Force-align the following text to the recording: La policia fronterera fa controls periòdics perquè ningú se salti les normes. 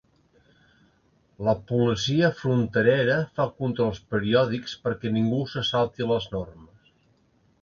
La 1.47 1.53
policia 1.71 2.31
fronterera 2.39 3.19
fa 3.35 3.47
controls 3.61 4.01
periòdics 4.15 4.75
perquè 4.87 5.13
ningú 5.19 5.45
se 5.55 5.65
salti 5.73 6.11
les 6.15 6.31
normes. 6.39 6.95